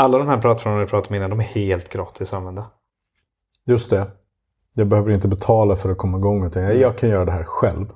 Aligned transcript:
Alla 0.00 0.18
de 0.18 0.28
här 0.28 0.40
plattformarna 0.40 0.84
vi 0.84 0.90
pratade 0.90 1.08
om 1.08 1.14
innan, 1.14 1.30
de 1.30 1.40
är 1.40 1.44
helt 1.44 1.88
gratis 1.88 2.32
att 2.32 2.36
använda. 2.36 2.66
Just 3.66 3.90
det. 3.90 4.06
Jag 4.74 4.86
behöver 4.86 5.10
inte 5.10 5.28
betala 5.28 5.76
för 5.76 5.90
att 5.90 5.98
komma 5.98 6.18
igång. 6.18 6.46
Utan 6.46 6.62
jag, 6.62 6.76
jag 6.76 6.98
kan 6.98 7.08
göra 7.08 7.24
det 7.24 7.32
här 7.32 7.44
själv. 7.44 7.86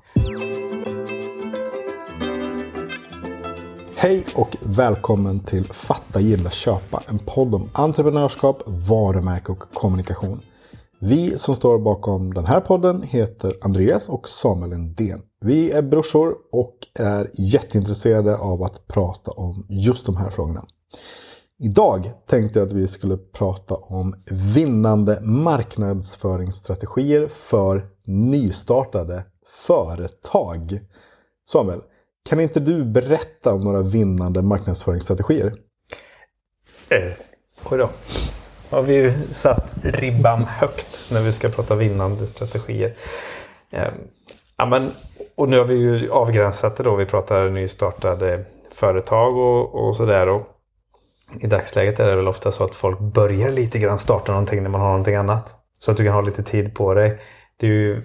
Hej 3.97 4.25
och 4.37 4.57
välkommen 4.63 5.41
till 5.41 5.65
Fatta, 5.65 6.21
gilla, 6.21 6.51
köpa. 6.51 7.03
En 7.09 7.19
podd 7.19 7.55
om 7.55 7.71
entreprenörskap, 7.73 8.63
varumärke 8.67 9.53
och 9.53 9.61
kommunikation. 9.61 10.41
Vi 10.99 11.39
som 11.39 11.57
står 11.57 11.79
bakom 11.79 12.35
den 12.35 12.47
här 12.47 12.61
podden 12.61 13.03
heter 13.03 13.57
Andreas 13.63 14.09
och 14.09 14.29
Samuel 14.29 14.71
Lindén. 14.71 15.23
Vi 15.41 15.71
är 15.71 15.83
brorsor 15.83 16.35
och 16.53 16.77
är 16.99 17.31
jätteintresserade 17.35 18.39
av 18.39 18.63
att 18.63 18.87
prata 18.87 19.31
om 19.31 19.67
just 19.69 20.07
de 20.07 20.17
här 20.17 20.31
frågorna. 20.31 20.67
Idag 21.59 22.11
tänkte 22.27 22.59
jag 22.59 22.69
att 22.69 22.73
vi 22.73 22.89
skulle 22.89 23.17
prata 23.17 23.75
om 23.75 24.15
vinnande 24.55 25.19
marknadsföringsstrategier 25.23 27.29
för 27.29 27.87
nystartade 28.07 29.25
företag. 29.67 30.81
Samuel, 31.51 31.81
kan 32.29 32.41
inte 32.41 32.61
du 32.61 32.85
berätta 32.85 33.55
om 33.55 33.61
några 33.61 33.83
vinnande 33.83 34.43
marknadsföringsstrategier? 34.43 35.55
Eh, 36.89 37.13
oj 37.71 37.79
då. 37.79 37.91
Har 38.71 38.83
vi 38.83 38.95
ju 38.95 39.13
satt 39.31 39.73
ribban 39.83 40.45
högt 40.45 41.11
när 41.11 41.23
vi 41.23 41.33
ska 41.33 41.49
prata 41.49 41.75
vinnande 41.75 42.27
strategier. 42.27 42.97
Eh, 43.71 43.93
ja, 44.57 44.67
men, 44.67 44.91
och 45.35 45.49
nu 45.49 45.59
har 45.59 45.65
vi 45.65 45.75
ju 45.75 46.11
avgränsat 46.11 46.77
det 46.77 46.83
då. 46.83 46.97
Vi 46.97 47.07
pratar 47.07 47.49
nystartade 47.49 48.45
företag 48.73 49.37
och, 49.37 49.75
och 49.75 49.97
sådär. 49.97 50.54
I 51.41 51.47
dagsläget 51.47 52.01
är 52.01 52.07
det 52.07 52.17
väl 52.17 52.29
ofta 52.29 52.51
så 52.51 52.65
att 52.65 52.75
folk 52.75 52.99
börjar 52.99 53.51
lite 53.51 53.79
grann 53.79 53.99
starta 53.99 54.33
någonting 54.33 54.63
när 54.63 54.71
man 54.71 54.81
har 54.81 54.89
någonting 54.89 55.15
annat. 55.15 55.55
Så 55.81 55.91
att 55.91 55.97
du 55.97 56.05
kan 56.05 56.15
ha 56.15 56.21
lite 56.21 56.43
tid 56.43 56.75
på 56.75 56.95
dig. 56.95 57.19
Det 57.61 57.67
är 57.67 57.71
ju... 57.71 58.03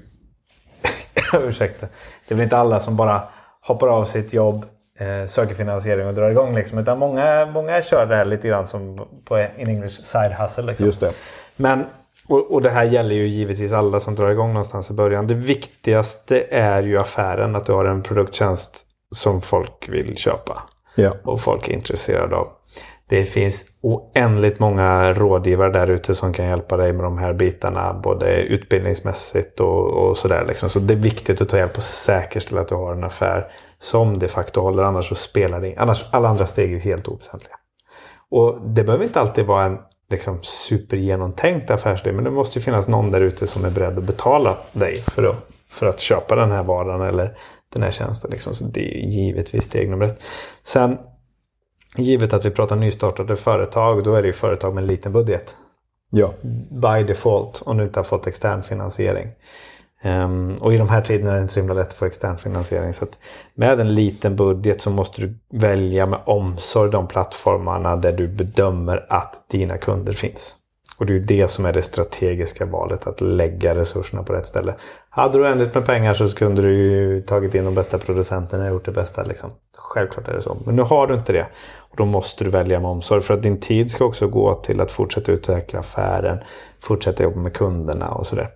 Ursäkta. 1.34 1.88
Det 2.28 2.34
är 2.34 2.36
väl 2.36 2.44
inte 2.44 2.58
alla 2.58 2.80
som 2.80 2.95
bara 2.95 3.22
hoppar 3.62 3.88
av 3.88 4.06
sitt 4.06 4.34
jobb, 4.34 4.66
eh, 5.00 5.26
söker 5.28 5.56
finansiering 5.56 6.08
och 6.08 6.14
drar 6.14 6.30
igång. 6.30 6.56
Liksom. 6.56 6.78
Utan 6.78 7.00
många, 7.00 7.45
många 7.45 7.81
kör 7.81 8.06
det 8.06 8.16
här 8.16 8.26
lite 8.26 8.48
grann 8.48 8.67
som 8.67 9.08
på 9.26 9.39
in 9.39 9.70
English 9.70 10.02
side 10.02 10.32
hustle. 10.32 10.64
Liksom. 10.64 10.86
Just 10.86 11.00
det. 11.00 11.11
Men, 11.56 11.86
och, 12.28 12.52
och 12.52 12.61
det 12.61 12.70
här 12.70 12.84
gäller 12.84 13.16
ju 13.16 13.28
givetvis 13.28 13.72
alla 13.72 14.00
som 14.00 14.16
drar 14.16 14.30
igång 14.30 14.54
någonstans 14.54 14.92
i 14.92 14.94
början. 14.94 15.28
Det 15.28 15.34
viktigaste 15.34 16.44
är 16.50 16.84
ju 16.84 16.98
affären. 16.98 17.56
Att 17.56 17.66
du 17.66 17.72
har 17.72 17.86
en 17.86 18.04
produkttjänst 18.04 18.86
som 19.16 19.42
folk 19.42 19.89
vill 19.89 20.17
köpa. 20.17 20.64
Ja. 20.95 21.11
Och 21.23 21.42
folk 21.42 21.67
är 21.67 21.73
intresserade 21.73 22.36
av. 22.36 22.48
Det 23.10 23.26
finns 23.26 23.66
oändligt 23.82 24.60
många 24.60 25.14
rådgivare 25.14 25.72
där 25.72 25.88
ute 25.88 26.16
som 26.16 26.34
kan 26.34 26.46
hjälpa 26.46 26.78
dig 26.78 26.94
med 26.94 27.04
de 27.04 27.18
här 27.18 27.34
bitarna. 27.34 27.94
Både 27.94 28.42
utbildningsmässigt 28.42 29.60
och, 29.60 29.86
och 29.86 30.18
sådär. 30.18 30.46
Liksom. 30.48 30.70
Så 30.70 30.80
det 30.80 30.94
är 30.94 30.98
viktigt 30.98 31.42
att 31.42 31.50
ta 31.50 31.58
hjälp 31.58 31.78
och 31.78 31.84
säkerställa 31.84 32.62
att 32.62 32.68
du 32.68 32.76
har 32.76 32.94
en 32.94 33.04
affär 33.04 33.52
som 33.80 34.20
de 34.20 34.28
facto 34.28 34.62
håller. 34.62 34.84
Annars 34.84 35.10
så 35.10 35.16
spelar 35.16 35.62
det 35.62 35.76
Annars 35.78 36.06
alla 36.12 36.28
andra 36.28 36.48
steg 36.48 36.74
är 36.74 36.80
helt 36.80 37.08
oväsentliga. 37.08 37.56
Och 38.30 38.62
det 38.62 38.84
behöver 38.84 39.06
inte 39.06 39.20
alltid 39.20 39.46
vara 39.46 39.66
en 39.66 39.78
liksom, 40.10 40.40
supergenomtänkt 40.44 41.72
affärsidé. 41.72 42.12
Men 42.12 42.23
det 42.23 42.32
måste 42.32 42.60
ju 42.60 42.64
finnas 42.64 42.88
någon 42.88 43.12
där 43.12 43.22
ute 43.22 43.48
som 43.48 43.66
är 43.66 43.70
beredd 43.70 43.98
att 43.98 44.04
betala 44.04 44.58
dig 44.72 44.96
för 44.96 45.23
att, 45.23 45.50
för 45.70 45.88
att 45.88 46.00
köpa 46.00 46.36
den 46.36 46.52
här 46.52 46.64
varan 46.64 47.02
eller 47.02 47.38
den 47.73 47.84
här 47.84 47.92
tjänsten. 47.92 48.32
Liksom. 48.32 48.56
Så 48.56 48.64
det 48.64 48.98
är 48.98 49.08
givetvis 49.08 49.64
steg 49.64 49.90
nummer 49.90 50.06
ett. 50.06 50.22
Sen 50.64 50.98
Givet 51.98 52.34
att 52.34 52.45
vi 52.45 52.52
pratar 52.52 52.76
nystartade 52.76 53.36
företag, 53.36 54.04
då 54.04 54.16
är 54.16 54.22
det 54.22 54.28
ju 54.28 54.34
företag 54.34 54.73
med 54.73 54.82
en 54.82 54.88
liten 54.88 55.12
budget. 55.12 55.56
Ja. 56.09 56.34
By 56.70 57.04
default, 57.04 57.62
om 57.66 57.78
du 57.78 57.84
inte 57.84 58.00
har 58.00 58.04
fått 58.04 58.28
extern 58.28 58.64
finansiering. 58.64 59.28
Um, 60.04 60.56
och 60.56 60.73
i 60.73 60.78
de 60.78 60.90
här 60.90 61.02
tiderna 61.02 61.32
är 61.32 61.36
det 61.36 61.42
inte 61.42 61.54
så 61.54 61.60
himla 61.60 61.73
lätt 61.73 61.88
att 61.88 61.94
få 61.94 62.05
extern 62.05 62.38
finansiering. 62.38 62.94
Så 62.94 63.05
med 63.54 63.80
en 63.80 63.94
liten 63.94 64.36
budget 64.36 64.82
så 64.82 64.89
måste 64.89 65.22
du 65.22 65.36
välja 65.50 66.05
med 66.05 66.20
omsorg 66.26 66.92
de 66.92 67.08
plattformarna 67.08 67.95
där 67.95 68.11
du 68.11 68.27
bedömer 68.27 69.06
att 69.10 69.44
dina 69.48 69.77
kunder 69.77 70.14
finns. 70.14 70.56
Och 70.99 71.05
det 71.05 71.14
är 71.14 71.17
ju 71.17 71.23
det 71.23 71.48
som 71.48 71.65
är 71.65 71.73
det 71.73 71.82
strategiska 71.82 72.65
valet, 72.65 73.08
att 73.08 73.21
lägga 73.21 73.76
resurserna 73.76 74.23
på 74.23 74.33
rätt 74.33 74.45
ställe. 74.45 74.76
Hade 75.10 75.37
du 75.37 75.48
ändå 75.48 75.65
med 75.73 75.86
pengar 75.86 76.14
så 76.14 76.30
kunde 76.30 76.61
du 76.61 76.77
ju 76.77 77.21
tagit 77.21 77.55
in 77.55 77.65
de 77.65 77.76
bästa 77.76 77.98
producenterna 77.98 78.64
och 78.64 78.70
gjort 78.70 78.86
det 78.86 78.92
bästa. 78.92 79.23
Liksom. 79.23 79.52
Självklart 79.77 80.27
är 80.27 80.33
det 80.33 80.42
så. 80.42 80.58
Men 80.65 80.76
nu 80.76 80.82
har 80.82 81.08
du 81.08 81.14
inte 81.14 81.33
det. 81.33 81.45
Och 81.77 81.95
Då 81.98 82.05
måste 82.05 82.43
du 82.43 82.49
välja 82.49 82.80
med 82.80 82.89
omsorg. 82.89 83.21
För 83.21 83.33
att 83.33 83.43
din 83.43 83.59
tid 83.59 83.92
ska 83.92 84.05
också 84.05 84.27
gå 84.27 84.54
till 84.54 84.82
att 84.82 84.92
fortsätta 84.92 85.32
utveckla 85.32 85.80
affären. 85.80 86.38
Fortsätta 86.80 87.23
jobba 87.23 87.39
med 87.39 87.54
kunderna 87.54 88.09
och 88.09 88.27
sådär. 88.27 88.49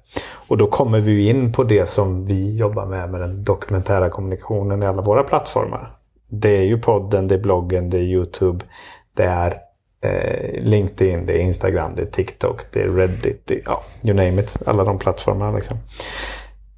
Och 0.47 0.57
då 0.57 0.67
kommer 0.67 0.99
vi 0.99 1.29
in 1.29 1.53
på 1.53 1.63
det 1.63 1.89
som 1.89 2.25
vi 2.25 2.57
jobbar 2.57 2.85
med 2.85 3.09
med 3.09 3.21
den 3.21 3.43
dokumentära 3.43 4.09
kommunikationen 4.09 4.83
i 4.83 4.85
alla 4.85 5.01
våra 5.01 5.23
plattformar. 5.23 5.91
Det 6.29 6.57
är 6.57 6.63
ju 6.63 6.77
podden, 6.77 7.27
det 7.27 7.35
är 7.35 7.39
bloggen, 7.39 7.89
det 7.89 7.97
är 7.97 8.01
YouTube. 8.01 8.65
Det 9.15 9.23
är 9.23 9.53
eh, 10.03 10.63
LinkedIn, 10.63 11.25
det 11.25 11.33
är 11.33 11.39
Instagram, 11.39 11.95
det 11.95 12.01
är 12.01 12.05
TikTok, 12.05 12.61
det 12.71 12.81
är 12.81 12.89
Reddit. 12.89 13.41
Det 13.45 13.55
är, 13.55 13.61
ja, 13.65 13.83
you 14.03 14.15
name 14.15 14.41
it. 14.41 14.57
Alla 14.65 14.83
de 14.83 14.99
plattformarna. 14.99 15.55
Liksom. 15.55 15.77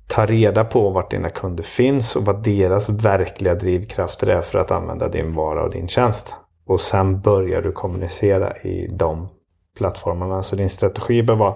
Ta 0.07 0.25
reda 0.25 0.65
på 0.65 0.89
vart 0.89 1.11
dina 1.11 1.29
kunder 1.29 1.63
finns 1.63 2.15
och 2.15 2.25
vad 2.25 2.43
deras 2.43 2.89
verkliga 2.89 3.55
drivkrafter 3.55 4.27
är 4.27 4.41
för 4.41 4.59
att 4.59 4.71
använda 4.71 5.07
din 5.07 5.33
vara 5.33 5.63
och 5.63 5.71
din 5.71 5.87
tjänst. 5.87 6.35
Och 6.67 6.81
sen 6.81 7.21
börjar 7.21 7.61
du 7.61 7.71
kommunicera 7.71 8.57
i 8.57 8.87
de 8.91 9.27
plattformarna. 9.77 10.43
Så 10.43 10.55
din 10.55 10.69
strategi 10.69 11.23
bör 11.23 11.35
vara 11.35 11.55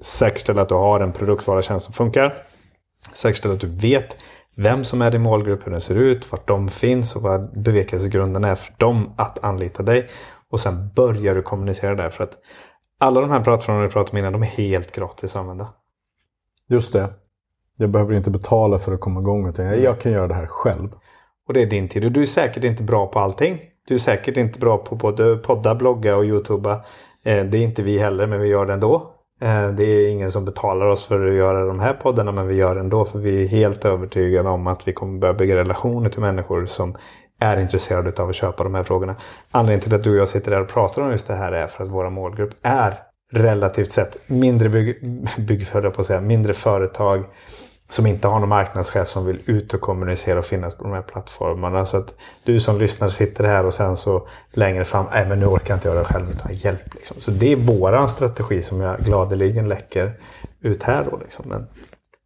säkerställa 0.00 0.62
att 0.62 0.68
du 0.68 0.74
har 0.74 1.00
en 1.00 1.12
produkt, 1.12 1.46
vara, 1.46 1.62
tjänst 1.62 1.84
som 1.84 1.94
funkar. 1.94 2.34
Säkerställa 3.12 3.54
att 3.54 3.60
du 3.60 3.76
vet 3.76 4.16
vem 4.56 4.84
som 4.84 5.02
är 5.02 5.10
din 5.10 5.22
målgrupp, 5.22 5.66
hur 5.66 5.72
den 5.72 5.80
ser 5.80 5.94
ut, 5.94 6.32
vart 6.32 6.48
de 6.48 6.68
finns 6.68 7.16
och 7.16 7.22
vad 7.22 7.62
bevekelsegrunden 7.62 8.44
är 8.44 8.54
för 8.54 8.74
dem 8.76 9.14
att 9.16 9.44
anlita 9.44 9.82
dig. 9.82 10.08
Och 10.50 10.60
sen 10.60 10.90
börjar 10.94 11.34
du 11.34 11.42
kommunicera 11.42 11.94
där. 11.94 12.10
För 12.10 12.24
att 12.24 12.38
alla 12.98 13.20
de 13.20 13.30
här 13.30 13.44
plattformarna 13.44 13.86
vi 13.86 13.92
pratade 13.92 14.12
om 14.12 14.18
innan, 14.18 14.32
de 14.32 14.42
är 14.42 14.46
helt 14.46 14.92
gratis 14.92 15.36
att 15.36 15.40
använda. 15.40 15.68
Just 16.68 16.92
det. 16.92 17.08
Jag 17.76 17.90
behöver 17.90 18.14
inte 18.14 18.30
betala 18.30 18.78
för 18.78 18.92
att 18.92 19.00
komma 19.00 19.20
igång. 19.20 19.48
Utan 19.48 19.66
jag, 19.66 19.80
jag 19.80 20.00
kan 20.00 20.12
göra 20.12 20.26
det 20.26 20.34
här 20.34 20.46
själv. 20.46 20.88
Och 21.48 21.54
det 21.54 21.62
är 21.62 21.66
din 21.66 21.88
tid. 21.88 22.04
Och 22.04 22.12
du 22.12 22.22
är 22.22 22.26
säkert 22.26 22.64
inte 22.64 22.82
bra 22.82 23.06
på 23.06 23.18
allting. 23.18 23.60
Du 23.88 23.94
är 23.94 23.98
säkert 23.98 24.36
inte 24.36 24.58
bra 24.58 24.78
på 24.78 24.94
både 24.94 25.36
podda, 25.36 25.74
blogga 25.74 26.16
och 26.16 26.24
youtuba. 26.24 26.72
Eh, 27.24 27.44
det 27.44 27.58
är 27.58 27.62
inte 27.62 27.82
vi 27.82 27.98
heller, 27.98 28.26
men 28.26 28.40
vi 28.40 28.48
gör 28.48 28.66
det 28.66 28.72
ändå. 28.72 29.12
Eh, 29.40 29.68
det 29.68 29.84
är 29.84 30.08
ingen 30.08 30.30
som 30.30 30.44
betalar 30.44 30.86
oss 30.86 31.04
för 31.04 31.26
att 31.26 31.34
göra 31.34 31.66
de 31.66 31.80
här 31.80 31.92
poddarna, 31.92 32.32
men 32.32 32.46
vi 32.46 32.54
gör 32.54 32.74
det 32.74 32.80
ändå. 32.80 33.04
För 33.04 33.18
vi 33.18 33.44
är 33.44 33.48
helt 33.48 33.84
övertygade 33.84 34.48
om 34.48 34.66
att 34.66 34.88
vi 34.88 34.92
kommer 34.92 35.18
börja 35.18 35.34
bygga 35.34 35.56
relationer 35.56 36.10
till 36.10 36.20
människor 36.20 36.66
som 36.66 36.96
är 37.38 37.60
intresserade 37.60 38.22
av 38.22 38.28
att 38.28 38.34
köpa 38.34 38.64
de 38.64 38.74
här 38.74 38.82
frågorna. 38.82 39.16
Anledningen 39.50 39.80
till 39.80 39.94
att 39.94 40.04
du 40.04 40.10
och 40.10 40.16
jag 40.16 40.28
sitter 40.28 40.50
där 40.50 40.60
och 40.60 40.68
pratar 40.68 41.02
om 41.02 41.10
just 41.10 41.26
det 41.26 41.34
här 41.34 41.52
är 41.52 41.66
för 41.66 41.84
att 41.84 41.90
våra 41.90 42.10
målgrupp 42.10 42.50
är 42.62 42.98
relativt 43.32 43.92
sett 43.92 44.16
mindre, 44.26 44.68
bygg, 44.68 44.98
bygg, 45.38 45.70
på 45.72 45.88
att 45.88 46.06
säga, 46.06 46.20
mindre 46.20 46.54
företag 46.54 47.24
som 47.88 48.06
inte 48.06 48.28
har 48.28 48.40
någon 48.40 48.48
marknadschef 48.48 49.08
som 49.08 49.26
vill 49.26 49.40
ut 49.46 49.74
och 49.74 49.80
kommunicera 49.80 50.38
och 50.38 50.44
finnas 50.44 50.74
på 50.74 50.84
de 50.84 50.92
här 50.92 51.02
plattformarna. 51.02 51.86
Så 51.86 51.96
att 51.96 52.14
du 52.44 52.60
som 52.60 52.78
lyssnar 52.78 53.08
sitter 53.08 53.44
här 53.44 53.66
och 53.66 53.74
sen 53.74 53.96
så 53.96 54.28
längre 54.52 54.84
fram, 54.84 55.06
nej 55.10 55.26
men 55.28 55.40
nu 55.40 55.46
orkar 55.46 55.70
jag 55.70 55.76
inte 55.76 55.88
göra 55.88 55.98
det 55.98 56.04
själv 56.04 56.30
utan 56.30 56.54
hjälp. 56.54 56.94
Liksom. 56.94 57.16
Så 57.20 57.30
det 57.30 57.52
är 57.52 57.56
våran 57.56 58.08
strategi 58.08 58.62
som 58.62 58.80
jag 58.80 58.98
gladeligen 58.98 59.68
läcker 59.68 60.12
ut 60.60 60.82
här 60.82 61.06
då. 61.10 61.16
Liksom. 61.16 61.44
Men 61.48 61.66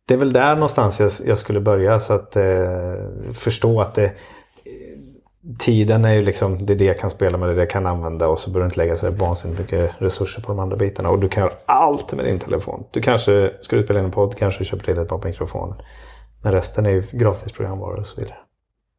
det 0.09 0.15
är 0.15 0.19
väl 0.19 0.32
där 0.32 0.54
någonstans 0.54 1.00
jag, 1.00 1.10
jag 1.27 1.38
skulle 1.38 1.60
börja 1.60 2.00
så 2.00 2.12
att 2.12 2.37
eh, 2.37 2.94
förstå 3.32 3.81
att 3.81 3.94
det 3.94 4.12
tiden 5.59 6.05
är 6.05 6.15
ju 6.15 6.21
liksom, 6.21 6.66
det 6.66 6.72
är 6.72 6.77
det 6.77 6.84
jag 6.84 6.99
kan 6.99 7.11
spela 7.11 7.38
med, 7.38 7.49
det 7.49 7.53
är 7.53 7.56
det 7.56 7.62
jag 7.62 7.71
kan 7.71 7.87
använda 7.87 8.28
och 8.28 8.41
så 8.41 8.50
behöver 8.50 8.65
du 8.65 8.66
inte 8.66 8.78
lägga 8.78 8.97
så 8.97 9.11
vansinnigt 9.11 9.61
mycket 9.61 9.91
resurser 9.99 10.42
på 10.42 10.48
de 10.48 10.59
andra 10.59 10.77
bitarna. 10.77 11.10
Och 11.10 11.19
du 11.19 11.28
kan 11.28 11.42
göra 11.42 11.53
allt 11.66 12.13
med 12.13 12.24
din 12.24 12.39
telefon. 12.39 12.84
Du 12.91 13.01
kanske, 13.01 13.51
ska 13.60 13.77
du 13.77 13.83
spela 13.83 14.01
in 14.01 14.04
en 14.04 14.13
podd, 14.13 14.34
kanske 14.34 14.65
köper 14.65 14.84
till 14.84 14.98
ett 14.98 15.09
par 15.09 15.24
mikrofoner. 15.24 15.84
Men 16.42 16.53
resten 16.53 16.86
är 16.86 16.91
ju 16.91 17.04
gratis 17.13 17.53
programvaror 17.53 17.98
och 17.98 18.07
så 18.07 18.21
vidare. 18.21 18.36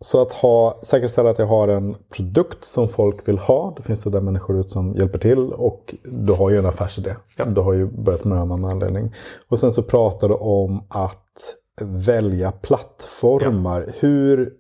Så 0.04 0.22
att 0.22 0.34
ha, 0.34 0.80
säkerställa 0.84 1.30
att 1.30 1.40
jag 1.40 1.46
har 1.46 1.68
en 1.68 1.96
produkt 2.10 2.66
som 2.66 2.90
folk 2.90 3.28
vill 3.28 3.38
ha. 3.38 3.74
Det 3.78 3.84
finns 3.84 4.02
det 4.02 4.10
där 4.10 4.22
människor 4.22 4.60
ut 4.60 4.70
som 4.70 4.96
hjälper 4.96 5.20
till. 5.20 5.54
Och 5.54 5.96
du 6.04 6.34
har 6.34 6.50
ju 6.50 6.58
en 6.58 6.66
affärsidé. 6.66 7.16
Ja. 7.38 7.46
Du 7.46 7.62
har 7.62 7.74
ju 7.74 7.86
börjat 7.86 8.24
med 8.24 8.36
en 8.36 8.42
annan 8.42 8.66
anledning. 8.66 9.14
Och 9.50 9.60
sen 9.60 9.72
så 9.72 9.84
pratar 9.84 10.30
du 10.30 10.36
om 10.36 10.84
att 10.90 11.56
välja 11.82 12.52
plattformar. 12.52 13.84
Ja. 13.88 13.94
Hur 14.00 14.54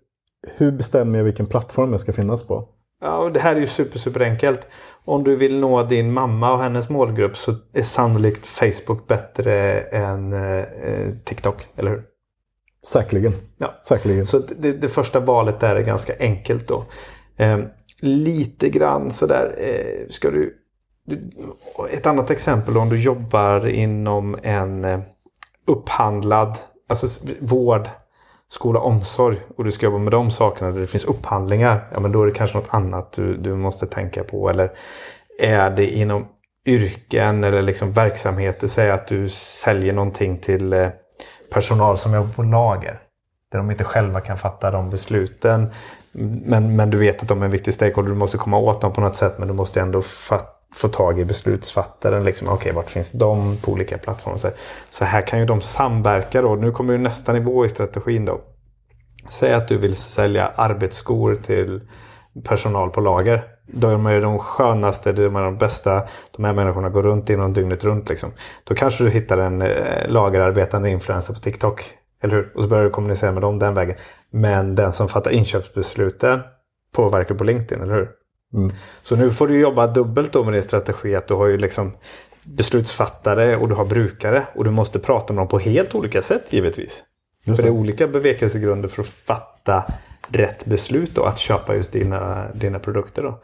hur 0.47 0.71
bestämmer 0.71 1.17
jag 1.17 1.25
vilken 1.25 1.45
plattform 1.45 1.91
jag 1.91 2.01
ska 2.01 2.13
finnas 2.13 2.47
på? 2.47 2.69
Ja, 3.01 3.29
det 3.33 3.39
här 3.39 3.55
är 3.55 3.59
ju 3.59 3.67
super, 3.67 3.99
super 3.99 4.21
enkelt. 4.21 4.67
Om 5.05 5.23
du 5.23 5.35
vill 5.35 5.59
nå 5.59 5.83
din 5.83 6.13
mamma 6.13 6.53
och 6.53 6.59
hennes 6.59 6.89
målgrupp 6.89 7.37
så 7.37 7.55
är 7.73 7.81
sannolikt 7.81 8.47
Facebook 8.47 9.07
bättre 9.07 9.81
än 9.81 10.33
eh, 10.33 10.65
TikTok, 11.23 11.67
eller 11.75 11.91
hur? 11.91 12.03
Säkerligen. 12.87 13.33
Ja. 13.57 13.79
Säkerligen. 13.81 14.25
Så 14.25 14.39
det, 14.39 14.71
det, 14.71 14.89
första 14.89 15.19
valet 15.19 15.59
där 15.59 15.75
är 15.75 15.81
ganska 15.81 16.13
enkelt 16.19 16.67
då. 16.67 16.85
Eh, 17.37 17.59
lite 18.01 18.69
grann 18.69 19.11
sådär, 19.11 19.55
eh, 19.57 20.09
ska 20.09 20.31
du, 20.31 20.57
ett 21.91 22.05
annat 22.05 22.31
exempel 22.31 22.77
om 22.77 22.89
du 22.89 23.01
jobbar 23.01 23.67
inom 23.67 24.37
en 24.43 24.85
eh, 24.85 24.99
upphandlad, 25.67 26.57
alltså 26.89 27.07
vård, 27.39 27.89
skola, 28.51 28.79
omsorg 28.79 29.37
och 29.57 29.63
du 29.63 29.71
ska 29.71 29.85
jobba 29.85 29.97
med 29.97 30.11
de 30.11 30.31
sakerna 30.31 30.71
där 30.71 30.79
det 30.79 30.87
finns 30.87 31.05
upphandlingar. 31.05 31.87
Ja 31.91 31.99
men 31.99 32.11
då 32.11 32.21
är 32.21 32.25
det 32.25 32.33
kanske 32.33 32.57
något 32.57 32.67
annat 32.69 33.13
du, 33.13 33.37
du 33.37 33.55
måste 33.55 33.87
tänka 33.87 34.23
på. 34.23 34.49
Eller 34.49 34.71
är 35.39 35.69
det 35.69 35.87
inom 35.87 36.27
yrken 36.65 37.43
eller 37.43 37.61
liksom 37.61 37.91
verksamheter, 37.91 38.67
säg 38.67 38.91
att 38.91 39.07
du 39.07 39.29
säljer 39.29 39.93
någonting 39.93 40.37
till 40.37 40.73
eh, 40.73 40.87
personal 41.53 41.97
som 41.97 42.13
jobbar 42.13 42.33
på 42.33 42.43
lager. 42.43 42.99
Där 43.51 43.57
de 43.57 43.71
inte 43.71 43.83
själva 43.83 44.21
kan 44.21 44.37
fatta 44.37 44.71
de 44.71 44.89
besluten. 44.89 45.71
Men, 46.11 46.75
men 46.75 46.89
du 46.89 46.97
vet 46.97 47.21
att 47.21 47.27
de 47.27 47.41
är 47.41 47.45
en 47.45 47.51
viktig 47.51 47.73
stakeholder. 47.73 48.11
Du 48.11 48.17
måste 48.17 48.37
komma 48.37 48.57
åt 48.57 48.81
dem 48.81 48.93
på 48.93 49.01
något 49.01 49.15
sätt 49.15 49.33
men 49.37 49.47
du 49.47 49.53
måste 49.53 49.81
ändå 49.81 50.01
fatta 50.01 50.60
få 50.73 50.87
tag 50.87 51.19
i 51.19 51.25
beslutsfattaren. 51.25 52.23
Liksom, 52.23 52.47
Okej, 52.47 52.57
okay, 52.57 52.71
vart 52.71 52.89
finns 52.89 53.11
de 53.11 53.57
på 53.57 53.71
olika 53.71 53.97
plattformar? 53.97 54.37
Så, 54.37 54.49
så 54.89 55.05
här 55.05 55.27
kan 55.27 55.39
ju 55.39 55.45
de 55.45 55.61
samverka 55.61 56.41
då. 56.41 56.55
Nu 56.55 56.71
kommer 56.71 56.93
ju 56.93 56.99
nästa 56.99 57.33
nivå 57.33 57.65
i 57.65 57.69
strategin 57.69 58.25
då. 58.25 58.41
Säg 59.29 59.53
att 59.53 59.67
du 59.67 59.77
vill 59.77 59.95
sälja 59.95 60.51
arbetsskor 60.55 61.35
till 61.35 61.81
personal 62.43 62.89
på 62.89 63.01
lager. 63.01 63.43
De 63.67 64.05
är 64.05 64.21
de 64.21 64.39
skönaste, 64.39 65.11
de 65.11 65.35
är 65.35 65.43
de 65.43 65.57
bästa. 65.57 66.03
De 66.31 66.43
här 66.43 66.53
människorna 66.53 66.89
går 66.89 67.03
runt 67.03 67.29
inom 67.29 67.53
dygnet 67.53 67.83
runt. 67.83 68.09
Liksom. 68.09 68.31
Då 68.63 68.75
kanske 68.75 69.03
du 69.03 69.09
hittar 69.09 69.37
en 69.37 69.61
eh, 69.61 70.07
lagerarbetande 70.07 70.89
influencer 70.89 71.33
på 71.33 71.39
TikTok. 71.39 71.83
Eller 72.23 72.35
hur? 72.35 72.51
Och 72.55 72.63
så 72.63 72.69
börjar 72.69 72.83
du 72.83 72.89
kommunicera 72.89 73.31
med 73.31 73.41
dem 73.41 73.59
den 73.59 73.73
vägen. 73.73 73.95
Men 74.29 74.75
den 74.75 74.93
som 74.93 75.07
fattar 75.07 75.31
inköpsbesluten 75.31 76.41
påverkar 76.95 77.35
på 77.35 77.43
LinkedIn, 77.43 77.83
eller 77.83 77.93
hur? 77.93 78.09
Mm. 78.53 78.71
Så 79.03 79.15
nu 79.15 79.31
får 79.31 79.47
du 79.47 79.59
jobba 79.59 79.87
dubbelt 79.87 80.33
då 80.33 80.43
med 80.43 80.53
din 80.53 80.61
strategi. 80.61 81.15
Att 81.15 81.27
du 81.27 81.33
har 81.33 81.47
ju 81.47 81.57
liksom 81.57 81.91
beslutsfattare 82.43 83.57
och 83.57 83.69
du 83.69 83.75
har 83.75 83.85
brukare. 83.85 84.43
Och 84.55 84.63
du 84.63 84.71
måste 84.71 84.99
prata 84.99 85.33
med 85.33 85.41
dem 85.41 85.47
på 85.47 85.59
helt 85.59 85.95
olika 85.95 86.21
sätt 86.21 86.53
givetvis. 86.53 87.03
För 87.45 87.55
det 87.55 87.67
är 87.67 87.69
olika 87.69 88.07
bevekelsegrunder 88.07 88.89
för 88.89 89.01
att 89.01 89.07
fatta 89.07 89.83
rätt 90.27 90.65
beslut 90.65 91.15
då, 91.15 91.23
att 91.23 91.37
köpa 91.37 91.75
just 91.75 91.91
dina, 91.91 92.47
dina 92.53 92.79
produkter. 92.79 93.23
Då. 93.23 93.39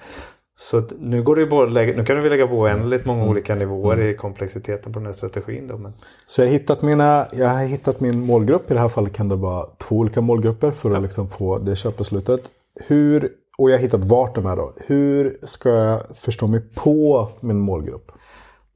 Så 0.59 0.83
nu, 0.99 1.23
går 1.23 1.35
det 1.35 1.73
lägga, 1.73 1.97
nu 1.97 2.05
kan 2.05 2.23
vi 2.23 2.29
lägga 2.29 2.47
på 2.47 2.63
väldigt 2.63 3.05
många 3.05 3.19
mm. 3.19 3.31
olika 3.31 3.55
nivåer 3.55 3.95
mm. 3.95 4.09
i 4.09 4.13
komplexiteten 4.13 4.93
på 4.93 4.99
den 4.99 5.05
här 5.05 5.13
strategin. 5.13 5.67
Då, 5.67 5.77
men... 5.77 5.93
Så 6.25 6.41
jag 6.41 6.47
har, 6.47 6.53
hittat 6.53 6.81
mina, 6.81 7.27
jag 7.33 7.49
har 7.49 7.65
hittat 7.65 7.99
min 7.99 8.19
målgrupp. 8.19 8.71
I 8.71 8.73
det 8.73 8.79
här 8.79 8.89
fallet 8.89 9.13
kan 9.13 9.29
det 9.29 9.35
vara 9.35 9.65
två 9.77 9.95
olika 9.95 10.21
målgrupper 10.21 10.71
för 10.71 10.95
att 10.95 11.01
liksom 11.01 11.29
få 11.29 11.57
det 11.57 11.75
köpbeslutet. 11.75 12.41
Hur, 12.87 13.29
och 13.57 13.69
jag 13.69 13.75
har 13.75 13.81
hittat 13.81 14.03
vart 14.03 14.35
de 14.35 14.45
är 14.45 14.55
då. 14.55 14.73
Hur 14.87 15.37
ska 15.43 15.69
jag 15.69 16.01
förstå 16.15 16.47
mig 16.47 16.61
på 16.75 17.29
min 17.39 17.59
målgrupp? 17.59 18.11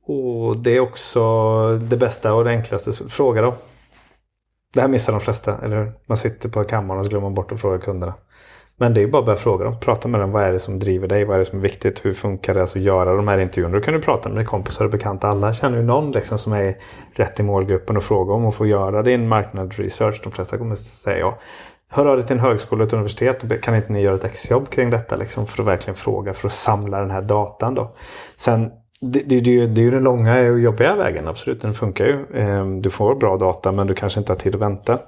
Och 0.06 0.58
det 0.58 0.76
är 0.76 0.80
också 0.80 1.22
det 1.78 1.98
bästa 1.98 2.34
och 2.34 2.44
det 2.44 2.50
enklaste. 2.50 2.92
Fråga 3.10 3.42
då. 3.42 3.54
Det 4.74 4.82
här 4.82 4.88
missar 4.88 5.14
de 5.14 5.22
flesta, 5.22 5.58
eller 5.58 5.78
hur? 5.78 5.92
Man 6.06 6.18
sitter 6.18 6.50
på 6.50 6.64
kammaren 6.64 7.00
och 7.00 7.06
så 7.06 7.10
glömmer 7.10 7.26
man 7.26 7.34
bort 7.34 7.52
att 7.52 7.62
fråga 7.62 7.78
kunderna. 7.78 8.14
Men 8.82 8.94
det 8.94 9.00
är 9.00 9.02
ju 9.02 9.12
bara 9.12 9.20
att 9.20 9.26
börja 9.26 9.38
fråga 9.38 9.66
dem. 9.66 9.80
Prata 9.80 10.08
med 10.08 10.20
dem. 10.22 10.32
Vad 10.32 10.44
är 10.44 10.54
det 10.54 10.60
som 10.60 10.80
driver 10.80 11.08
dig? 11.08 11.26
Vad 11.26 11.36
är 11.36 11.40
det 11.40 11.46
som 11.46 11.60
är 11.60 11.64
viktigt? 11.64 12.06
Hur 12.06 12.14
funkar 12.14 12.54
det? 12.54 12.62
Alltså 12.62 12.80
göra 12.80 13.16
de 13.16 13.28
här 13.28 13.38
intervjuerna. 13.38 13.78
Då 13.78 13.84
kan 13.84 13.94
du 13.94 14.02
prata 14.02 14.30
med 14.30 14.48
kompisar 14.48 14.86
och 14.86 14.92
bekanta. 14.92 15.28
Alla 15.28 15.54
känner 15.54 15.78
ju 15.78 15.84
någon 15.84 16.12
liksom 16.12 16.38
som 16.38 16.54
är 16.54 16.78
rätt 17.14 17.40
i 17.40 17.44
målgruppen 17.44 17.98
och 17.98 18.04
fråga 18.04 18.34
om 18.34 18.46
att 18.46 18.56
få 18.56 18.66
göra 18.66 19.04
din 19.04 19.28
marknadsresearch. 19.28 20.22
De 20.24 20.32
flesta 20.32 20.58
kommer 20.58 20.76
säga 20.76 21.20
ja. 21.20 21.38
Hör 21.94 22.06
av 22.06 22.18
dig 22.18 22.26
till 22.26 22.36
en 22.36 22.42
högskola 22.42 22.84
ett 22.84 22.94
universitet. 22.94 23.62
Kan 23.62 23.76
inte 23.76 23.92
ni 23.92 24.02
göra 24.02 24.16
ett 24.16 24.24
exjobb 24.24 24.70
kring 24.70 24.90
detta? 24.90 25.16
Liksom, 25.16 25.48
för 25.48 25.62
att 25.62 25.68
verkligen 25.68 25.96
fråga. 25.96 26.34
För 26.34 26.48
att 26.48 26.54
samla 26.54 27.00
den 27.00 27.12
här 27.12 27.22
datan 27.22 27.76
då. 27.76 27.96
Sen 28.36 28.72
det, 29.02 29.20
det, 29.20 29.40
det, 29.40 29.68
det 29.68 29.82
är 29.82 29.86
ju 29.86 29.92
den 29.92 30.04
långa 30.04 30.52
och 30.52 30.60
jobbiga 30.60 30.96
vägen, 30.96 31.28
absolut. 31.28 31.62
Den 31.62 31.74
funkar 31.74 32.06
ju. 32.06 32.26
Ehm, 32.34 32.82
du 32.82 32.90
får 32.90 33.16
bra 33.16 33.38
data 33.38 33.72
men 33.72 33.88
du 33.88 33.96
kanske 33.96 34.20
inte 34.20 34.32
har 34.32 34.38
tid 34.38 34.56
att 34.56 34.62
vänta. 34.62 35.00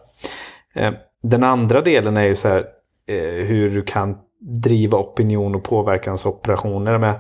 Ehm, 0.74 0.94
den 1.24 1.44
andra 1.44 1.82
delen 1.82 2.18
är 2.18 2.24
ju 2.24 2.36
så 2.36 2.48
här 2.48 2.66
eh, 3.08 3.46
hur 3.46 3.70
du 3.70 3.82
kan 3.82 4.18
driva 4.40 4.98
opinion 4.98 5.56
och 5.56 5.64
påverkansoperationer 5.64 6.98
med. 6.98 7.20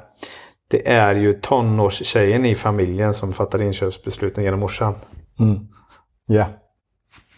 Det 0.67 0.89
är 0.89 1.15
ju 1.15 1.33
tonårstjejen 1.33 2.45
i 2.45 2.55
familjen 2.55 3.13
som 3.13 3.33
fattar 3.33 3.61
inköpsbesluten 3.61 4.43
genom 4.43 4.59
morsan. 4.59 4.95
Mm. 5.39 5.67
Yeah 6.31 6.47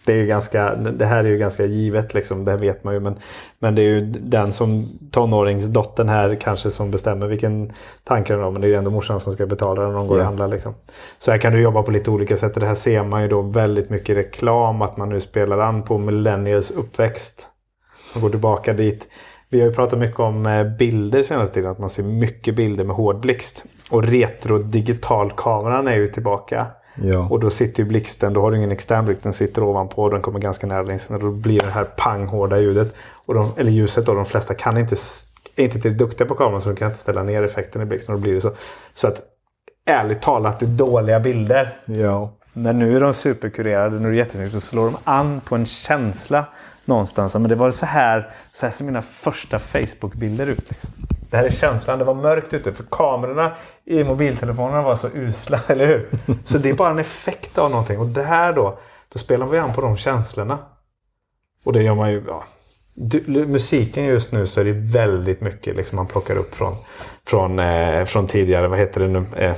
det, 0.05 0.13
är 0.13 0.17
ju 0.17 0.25
ganska, 0.25 0.75
det 0.75 1.05
här 1.05 1.23
är 1.23 1.29
ju 1.29 1.37
ganska 1.37 1.65
givet, 1.65 2.13
liksom, 2.13 2.45
det 2.45 2.57
vet 2.57 2.83
man 2.83 2.93
ju. 2.93 2.99
Men, 2.99 3.15
men 3.59 3.75
det 3.75 3.81
är 3.81 3.85
ju 3.85 4.01
den 4.05 4.53
som 4.53 4.99
tonåringsdottern 5.11 6.09
här 6.09 6.35
kanske 6.35 6.71
som 6.71 6.91
bestämmer 6.91 7.27
vilken 7.27 7.71
tanke 8.03 8.33
den 8.33 8.41
har. 8.41 8.51
Men 8.51 8.61
det 8.61 8.67
är 8.67 8.69
ju 8.69 8.75
ändå 8.75 8.91
morsan 8.91 9.19
som 9.19 9.33
ska 9.33 9.45
betala 9.45 9.87
när 9.87 9.93
de 9.93 10.07
går 10.07 10.17
och 10.19 10.25
handlar. 10.25 10.47
Liksom. 10.47 10.73
Så 11.19 11.31
här 11.31 11.37
kan 11.37 11.53
du 11.53 11.61
jobba 11.61 11.83
på 11.83 11.91
lite 11.91 12.11
olika 12.11 12.37
sätt. 12.37 12.53
Det 12.53 12.65
här 12.65 12.73
ser 12.73 13.03
man 13.03 13.21
ju 13.21 13.27
då 13.27 13.41
väldigt 13.41 13.89
mycket 13.89 14.17
reklam. 14.17 14.81
Att 14.81 14.97
man 14.97 15.09
nu 15.09 15.19
spelar 15.19 15.59
an 15.59 15.83
på 15.83 15.97
millennials 15.97 16.71
uppväxt. 16.71 17.49
Och 18.15 18.21
går 18.21 18.29
tillbaka 18.29 18.73
dit. 18.73 19.07
Vi 19.49 19.59
har 19.59 19.67
ju 19.67 19.73
pratat 19.73 19.99
mycket 19.99 20.19
om 20.19 20.45
eh, 20.45 20.63
bilder 20.63 21.23
senaste 21.23 21.53
tiden. 21.53 21.71
Att 21.71 21.79
man 21.79 21.89
ser 21.89 22.03
mycket 22.03 22.55
bilder 22.55 22.83
med 22.83 22.95
hårdblixt. 22.95 23.65
Och 23.89 24.03
retro 24.03 24.57
digitalkameran 24.57 25.87
är 25.87 25.95
ju 25.95 26.07
tillbaka. 26.07 26.67
Ja. 26.95 27.27
Och 27.29 27.39
då 27.39 27.49
sitter 27.49 27.83
ju 27.83 27.89
blixten, 27.89 28.33
då 28.33 28.41
har 28.41 28.51
du 28.51 28.57
ingen 28.57 28.71
extern 28.71 29.05
blixt, 29.05 29.23
den 29.23 29.33
sitter 29.33 29.63
ovanpå 29.63 30.03
och 30.03 30.11
den 30.11 30.21
kommer 30.21 30.39
ganska 30.39 30.67
nära 30.67 30.83
linsen. 30.83 31.15
Och 31.15 31.21
då 31.21 31.31
blir 31.31 31.59
det 31.59 31.71
här 31.71 31.83
panghårda 31.83 32.59
ljudet. 32.59 32.93
Och 33.25 33.33
de, 33.33 33.51
eller 33.57 33.71
ljuset 33.71 34.09
och 34.09 34.15
de 34.15 34.25
flesta 34.25 34.53
kan 34.53 34.77
inte, 34.77 34.95
är 35.55 35.63
inte 35.63 35.73
tillräckligt 35.73 35.97
duktiga 35.97 36.27
på 36.27 36.35
kameran 36.35 36.61
så 36.61 36.69
de 36.69 36.75
kan 36.75 36.87
inte 36.87 36.99
ställa 36.99 37.23
ner 37.23 37.43
effekten 37.43 37.81
i 37.81 37.85
blixten. 37.85 38.15
Och 38.15 38.21
då 38.21 38.23
blir 38.23 38.33
det 38.33 38.41
så. 38.41 38.51
Så 38.93 39.07
att 39.07 39.21
ärligt 39.85 40.21
talat, 40.21 40.59
det 40.59 40.65
är 40.65 40.67
dåliga 40.67 41.19
bilder. 41.19 41.81
Ja. 41.85 42.33
Men 42.57 42.79
nu 42.79 42.95
är 42.95 43.01
de 43.01 43.13
superkurerade, 43.13 43.99
nu 43.99 44.07
är 44.07 44.11
det 44.11 44.17
jättesnyggt. 44.17 44.51
Så 44.51 44.61
slår 44.61 44.85
de 44.85 44.97
an 45.03 45.41
på 45.41 45.55
en 45.55 45.65
känsla 45.65 46.45
någonstans. 46.85 47.33
Men 47.33 47.49
det 47.49 47.55
var 47.55 47.71
så 47.71 47.85
här, 47.85 48.31
så 48.51 48.65
här 48.65 48.71
ser 48.71 48.85
mina 48.85 49.01
första 49.01 49.59
Facebook-bilder 49.59 50.47
ut. 50.47 50.69
Liksom. 50.69 50.89
Det 51.29 51.37
här 51.37 51.43
är 51.43 51.49
känslan. 51.49 51.99
Det 51.99 52.05
var 52.05 52.13
mörkt 52.13 52.53
ute 52.53 52.73
för 52.73 52.83
kamerorna 52.91 53.55
i 53.85 54.03
mobiltelefonerna 54.03 54.81
var 54.81 54.95
så 54.95 55.07
usla, 55.07 55.59
eller 55.67 55.87
hur? 55.87 56.09
Så 56.45 56.57
det 56.57 56.69
är 56.69 56.73
bara 56.73 56.91
en 56.91 56.99
effekt 56.99 57.57
av 57.57 57.71
någonting. 57.71 57.99
Och 57.99 58.05
det 58.05 58.23
här 58.23 58.53
då, 58.53 58.79
då 59.09 59.19
spelar 59.19 59.45
vi 59.45 59.57
an 59.57 59.73
på 59.73 59.81
de 59.81 59.97
känslorna. 59.97 60.59
Och 61.63 61.73
det 61.73 61.83
gör 61.83 61.95
man 61.95 62.11
ju, 62.11 62.23
ja. 62.27 62.43
Du, 62.97 63.45
musiken 63.47 64.03
just 64.03 64.31
nu 64.31 64.47
så 64.47 64.59
är 64.59 64.65
det 64.65 64.71
väldigt 64.71 65.41
mycket 65.41 65.75
liksom 65.75 65.95
man 65.95 66.07
plockar 66.07 66.37
upp 66.37 66.55
från, 66.55 66.75
från, 67.25 67.59
eh, 67.59 68.05
från 68.05 68.27
tidigare, 68.27 68.67
vad 68.67 68.79
heter 68.79 69.01
det 69.01 69.07
nu? 69.07 69.25
Eh, 69.35 69.55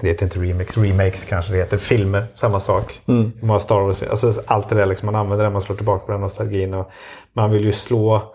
det 0.00 0.08
heter 0.08 0.26
inte 0.26 0.38
remix, 0.38 0.76
remakes 0.78 1.24
kanske 1.24 1.52
det 1.52 1.58
heter. 1.58 1.76
Filmer, 1.76 2.26
samma 2.34 2.60
sak. 2.60 3.00
Mm. 3.06 3.60
Star 3.60 3.80
Wars, 3.80 4.02
alltså 4.02 4.42
allt 4.46 4.68
det 4.68 4.74
där 4.74 4.86
liksom, 4.86 5.06
man 5.06 5.14
använder 5.14 5.44
det, 5.44 5.50
man 5.50 5.62
slår 5.62 5.76
tillbaka 5.76 6.06
på 6.06 6.12
den 6.12 6.20
nostalgin. 6.20 6.74
Och 6.74 6.90
man 7.32 7.50
vill 7.50 7.64
ju 7.64 7.72
slå 7.72 8.34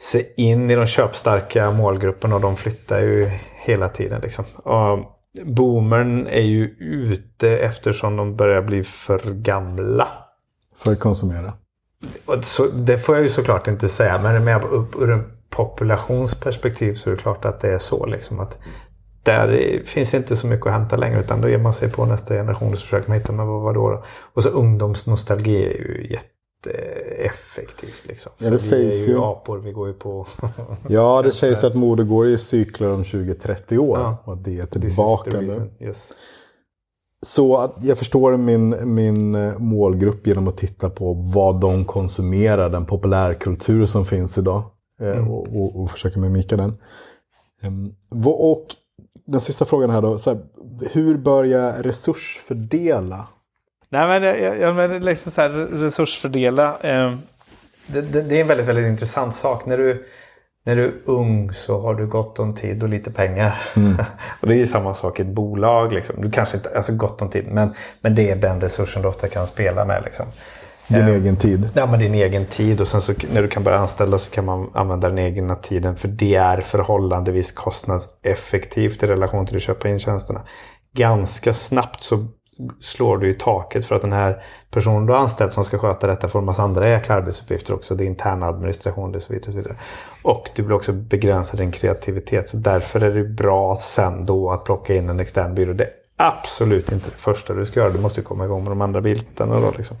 sig 0.00 0.34
in 0.36 0.70
i 0.70 0.74
de 0.74 0.86
köpstarka 0.86 1.70
målgrupperna 1.70 2.34
och 2.34 2.40
de 2.40 2.56
flyttar 2.56 3.00
ju 3.00 3.30
hela 3.64 3.88
tiden. 3.88 4.20
Liksom. 4.20 4.44
Och 4.44 4.98
boomern 5.42 6.26
är 6.26 6.40
ju 6.40 6.64
ute 6.78 7.58
eftersom 7.58 8.16
de 8.16 8.36
börjar 8.36 8.62
bli 8.62 8.84
för 8.84 9.18
gamla. 9.18 10.08
För 10.76 10.92
att 10.92 11.00
konsumera? 11.00 11.52
Så, 12.42 12.66
det 12.66 12.98
får 12.98 13.14
jag 13.14 13.22
ju 13.22 13.28
såklart 13.28 13.68
inte 13.68 13.88
säga 13.88 14.22
men 14.22 14.44
med 14.44 14.64
ur 14.98 15.10
en 15.10 15.24
populationsperspektiv 15.50 16.94
så 16.94 17.10
är 17.10 17.14
det 17.14 17.22
klart 17.22 17.44
att 17.44 17.60
det 17.60 17.70
är 17.70 17.78
så. 17.78 18.06
Liksom, 18.06 18.40
att 18.40 18.58
där 19.24 19.82
finns 19.84 20.14
inte 20.14 20.36
så 20.36 20.46
mycket 20.46 20.66
att 20.66 20.72
hämta 20.72 20.96
längre 20.96 21.20
utan 21.20 21.40
då 21.40 21.48
ger 21.48 21.58
man 21.58 21.74
sig 21.74 21.90
på 21.90 22.06
nästa 22.06 22.34
generation 22.34 22.72
och 22.72 22.78
så 22.78 22.84
försöker 22.84 23.08
man 23.08 23.18
hitta 23.18 23.32
men 23.32 23.46
vad, 23.46 23.62
vad 23.62 23.74
då, 23.74 24.02
Och 24.34 24.42
så 24.42 24.48
ungdomsnostalgi 24.48 25.64
är 25.66 25.78
ju 25.78 26.06
jätte 26.10 26.30
effektivt. 27.18 28.06
Liksom. 28.06 28.32
Ja, 28.38 28.50
det 28.50 28.58
sägs 28.58 28.94
vi 28.94 29.04
är 29.04 29.08
ju 29.08 29.18
apor, 29.18 29.58
vi 29.58 29.72
går 29.72 29.88
ju 29.88 29.94
på... 29.94 30.26
ja, 30.88 31.22
det 31.22 31.32
sägs 31.32 31.64
att 31.64 31.74
mode 31.74 32.04
går 32.04 32.26
i 32.26 32.38
cykler 32.38 32.92
om 32.92 33.02
20-30 33.02 33.78
år. 33.78 33.98
Ja. 33.98 34.16
Och 34.24 34.32
att 34.32 34.44
det 34.44 34.60
är 34.60 34.66
tillbaka 34.66 35.40
nu. 35.40 35.70
Yes. 35.80 36.12
Så 37.26 37.56
att 37.56 37.76
jag 37.82 37.98
förstår 37.98 38.36
min, 38.36 38.94
min 38.94 39.34
eh, 39.34 39.58
målgrupp 39.58 40.26
genom 40.26 40.48
att 40.48 40.56
titta 40.56 40.90
på 40.90 41.12
vad 41.12 41.60
de 41.60 41.84
konsumerar, 41.84 42.70
den 42.70 42.86
populärkultur 42.86 43.86
som 43.86 44.06
finns 44.06 44.38
idag. 44.38 44.62
Eh, 45.00 45.08
mm. 45.08 45.30
Och, 45.30 45.56
och, 45.56 45.82
och, 45.82 45.90
försöka 45.90 46.20
mimika 46.20 46.56
den. 46.56 46.76
Ehm, 47.62 47.94
och 48.24 48.66
den 49.26 49.40
sista 49.40 49.64
frågan 49.64 49.90
här 49.90 50.02
då. 50.02 50.18
Här, 50.26 50.38
hur 50.92 51.16
bör 51.16 51.44
jag 51.44 51.86
resursfördela 51.86 53.26
Nej 53.94 54.06
men, 54.06 54.22
jag, 54.22 54.60
jag 54.60 54.74
men 54.74 55.04
liksom 55.04 55.32
så 55.32 55.40
här, 55.40 55.48
resursfördela. 55.50 56.78
Eh, 56.80 57.14
det, 57.86 58.00
det, 58.00 58.22
det, 58.22 58.36
är 58.36 58.40
en 58.40 58.46
väldigt, 58.46 58.66
väldigt 58.66 58.86
intressant 58.86 59.34
sak. 59.34 59.66
När 59.66 59.78
du, 59.78 60.06
när 60.64 60.76
du 60.76 60.84
är 60.84 60.94
ung 61.04 61.52
så 61.52 61.80
har 61.80 61.94
du 61.94 62.06
gott 62.06 62.38
om 62.38 62.54
tid 62.54 62.82
och 62.82 62.88
lite 62.88 63.10
pengar. 63.10 63.62
Mm. 63.76 63.96
och 64.40 64.48
det 64.48 64.60
är 64.60 64.66
samma 64.66 64.94
sak 64.94 65.18
i 65.18 65.22
ett 65.22 65.28
bolag. 65.28 65.92
Liksom. 65.92 66.22
Du 66.22 66.30
kanske 66.30 66.56
inte 66.56 66.76
alltså 66.76 66.92
gott 66.92 67.22
om 67.22 67.30
tid 67.30 67.46
men, 67.48 67.74
men 68.00 68.14
det 68.14 68.30
är 68.30 68.36
den 68.36 68.60
resursen 68.60 69.02
du 69.02 69.08
ofta 69.08 69.28
kan 69.28 69.46
spela 69.46 69.84
med. 69.84 70.02
Liksom. 70.04 70.26
Din 70.88 71.02
Eh, 71.02 71.14
egen 71.14 71.36
tid. 71.36 71.68
Ja, 71.74 71.86
men 71.86 72.00
din 72.00 72.14
egen 72.14 72.46
tid 72.46 72.80
och 72.80 72.88
sen 72.88 73.00
så 73.00 73.12
när 73.32 73.42
du 73.42 73.48
kan 73.48 73.64
börja 73.64 73.78
anställa 73.78 74.18
så 74.18 74.30
kan 74.30 74.44
man 74.44 74.70
använda 74.74 75.08
den 75.08 75.18
egna 75.18 75.56
tiden. 75.56 75.96
För 75.96 76.08
det 76.08 76.34
är 76.34 76.60
förhållandevis 76.60 77.52
kostnadseffektivt 77.52 79.02
i 79.02 79.06
relation 79.06 79.46
till 79.46 79.56
att 79.56 79.62
köpa 79.62 79.88
in 79.88 79.98
tjänsterna. 79.98 80.42
Ganska 80.92 81.52
snabbt 81.52 82.02
så 82.02 82.26
slår 82.80 83.18
du 83.18 83.30
i 83.30 83.34
taket 83.34 83.86
för 83.86 83.94
att 83.94 84.02
den 84.02 84.12
här 84.12 84.42
personen 84.70 85.06
du 85.06 85.12
har 85.12 85.20
anställt 85.20 85.52
som 85.52 85.64
ska 85.64 85.78
sköta 85.78 86.06
detta 86.06 86.28
får 86.28 86.38
en 86.38 86.44
massa 86.44 86.62
andra 86.62 86.88
jäkla 86.88 87.14
arbetsuppgifter 87.14 87.74
också. 87.74 87.94
Det 87.94 88.04
är 88.04 88.06
intern 88.06 88.42
administration 88.42 89.14
och 89.14 89.22
så 89.22 89.32
vidare. 89.32 89.48
Och, 89.48 89.52
så 89.52 89.58
vidare. 89.58 89.76
och 90.22 90.48
du 90.54 90.62
blir 90.62 90.76
också 90.76 90.92
begränsad 90.92 91.60
din 91.60 91.70
kreativitet. 91.70 92.48
Så 92.48 92.56
därför 92.56 93.00
är 93.00 93.14
det 93.14 93.24
bra 93.24 93.76
sen 93.76 94.26
då 94.26 94.50
att 94.50 94.64
plocka 94.64 94.94
in 94.94 95.08
en 95.08 95.20
extern 95.20 95.54
byrå. 95.54 95.72
Det 95.72 95.84
är 95.84 95.90
absolut 96.16 96.92
inte 96.92 97.10
det 97.10 97.16
första 97.16 97.54
du 97.54 97.66
ska 97.66 97.80
göra. 97.80 97.90
Du 97.90 98.00
måste 98.00 98.22
komma 98.22 98.44
igång 98.44 98.64
med 98.64 98.70
de 98.70 98.80
andra 98.80 99.00
bitarna 99.00 99.60
då 99.60 99.72
liksom. 99.76 99.96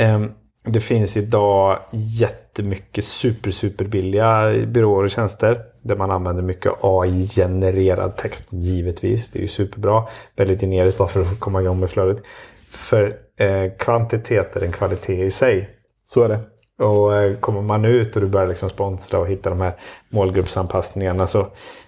Ehm, 0.00 0.32
Det 0.64 0.80
finns 0.80 1.16
idag 1.16 1.78
jättemycket 1.92 3.04
super, 3.04 3.50
super 3.50 3.84
billiga 3.84 4.52
byråer 4.66 5.04
och 5.04 5.10
tjänster. 5.10 5.62
Där 5.82 5.96
man 5.96 6.10
använder 6.10 6.42
mycket 6.42 6.72
AI-genererad 6.80 8.16
text 8.16 8.48
givetvis. 8.52 9.30
Det 9.30 9.38
är 9.38 9.40
ju 9.40 9.48
superbra. 9.48 10.04
Väldigt 10.36 10.60
generiskt 10.60 10.98
bara 10.98 11.08
för 11.08 11.20
att 11.20 11.40
komma 11.40 11.60
igång 11.62 11.80
med 11.80 11.90
flödet. 11.90 12.22
För 12.70 13.16
eh, 13.36 13.72
kvantitet 13.78 14.56
är 14.56 14.60
en 14.60 14.72
kvalitet 14.72 15.24
i 15.24 15.30
sig. 15.30 15.70
Så 16.04 16.22
är 16.22 16.28
det. 16.28 16.40
Och 16.84 17.16
eh, 17.16 17.36
kommer 17.36 17.62
man 17.62 17.84
ut 17.84 18.16
och 18.16 18.22
du 18.22 18.28
börjar 18.28 18.48
liksom 18.48 18.70
sponsra 18.70 19.18
och 19.18 19.28
hitta 19.28 19.50
de 19.50 19.60
här 19.60 19.72
målgruppsanpassningarna. 20.08 21.26
Så 21.26 21.46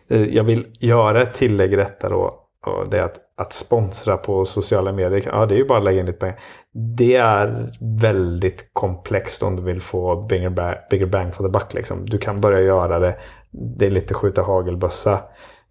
eh, 0.08 0.24
jag 0.24 0.44
vill 0.44 0.66
göra 0.80 1.22
ett 1.22 1.34
tillägg 1.34 1.72
i 1.72 1.76
detta 1.76 2.08
då. 2.08 2.38
Och 2.66 2.88
det 2.88 3.04
att, 3.04 3.20
att 3.36 3.52
sponsra 3.52 4.16
på 4.16 4.44
sociala 4.44 4.92
medier. 4.92 5.22
Ja, 5.32 5.46
det 5.46 5.54
är 5.54 5.58
ju 5.58 5.66
bara 5.66 5.78
att 5.78 5.84
lägga 5.84 6.00
in 6.00 6.06
lite 6.06 6.18
pengar. 6.18 6.38
Det 6.72 7.16
är 7.16 7.72
väldigt 7.80 8.70
komplext 8.72 9.42
om 9.42 9.56
du 9.56 9.62
vill 9.62 9.80
få 9.80 10.22
bigger 10.22 10.50
bang, 10.50 10.76
bigger 10.90 11.06
bang 11.06 11.34
for 11.34 11.44
the 11.44 11.50
buck. 11.50 11.74
Liksom. 11.74 12.06
Du 12.06 12.18
kan 12.18 12.40
börja 12.40 12.60
göra 12.60 12.98
det. 12.98 13.16
Det 13.50 13.86
är 13.86 13.90
lite 13.90 14.14
skjuta 14.14 14.42
hagelbössa. 14.42 15.20